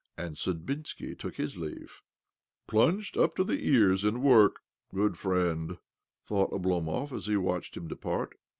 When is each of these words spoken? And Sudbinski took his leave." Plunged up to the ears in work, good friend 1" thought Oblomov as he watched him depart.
And 0.17 0.35
Sudbinski 0.35 1.13
took 1.15 1.35
his 1.35 1.57
leave." 1.57 2.01
Plunged 2.67 3.17
up 3.19 3.35
to 3.35 3.43
the 3.43 3.59
ears 3.67 4.03
in 4.03 4.23
work, 4.23 4.61
good 4.91 5.15
friend 5.15 5.73
1" 5.73 5.77
thought 6.25 6.51
Oblomov 6.51 7.15
as 7.15 7.27
he 7.27 7.37
watched 7.37 7.77
him 7.77 7.87
depart. 7.87 8.33